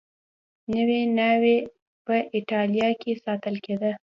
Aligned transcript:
نوې 0.73 1.01
ناوې 1.17 1.57
په 2.05 2.15
اېټالیا 2.35 2.89
کې 3.01 3.11
ساتل 3.23 3.55
کېده 3.65 3.91